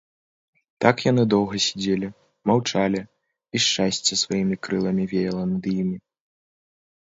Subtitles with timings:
[0.85, 2.07] Так яны доўга сядзелі,
[2.53, 3.01] маўчалі,
[3.55, 5.97] і шчасце сваімі крыламі веяла над імі.